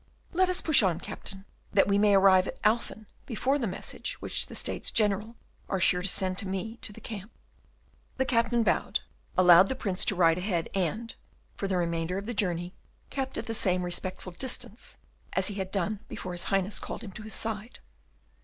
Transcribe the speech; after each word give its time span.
Let 0.31 0.49
us 0.49 0.61
push 0.61 0.81
on, 0.81 0.99
Captain, 0.99 1.45
that 1.71 1.87
we 1.87 1.99
may 1.99 2.15
arrive 2.15 2.47
at 2.47 2.57
Alphen 2.63 3.05
before 3.27 3.59
the 3.59 3.67
message 3.67 4.13
which 4.19 4.47
the 4.47 4.55
States 4.55 4.89
General 4.89 5.35
are 5.69 5.79
sure 5.79 6.01
to 6.01 6.07
send 6.07 6.39
to 6.39 6.47
me 6.47 6.77
to 6.77 6.91
the 6.91 6.99
camp." 6.99 7.31
The 8.17 8.25
Captain 8.25 8.63
bowed, 8.63 9.01
allowed 9.37 9.69
the 9.69 9.75
Prince 9.75 10.03
to 10.05 10.15
ride 10.15 10.39
ahead 10.39 10.69
and, 10.73 11.13
for 11.55 11.67
the 11.67 11.77
remainder 11.77 12.17
of 12.17 12.25
the 12.25 12.33
journey, 12.33 12.73
kept 13.11 13.37
at 13.37 13.45
the 13.45 13.53
same 13.53 13.83
respectful 13.83 14.31
distance 14.31 14.97
as 15.33 15.49
he 15.49 15.53
had 15.53 15.69
done 15.69 15.99
before 16.07 16.31
his 16.31 16.45
Highness 16.45 16.79
called 16.79 17.03
him 17.03 17.11
to 17.11 17.21
his 17.21 17.35
side. 17.35 17.79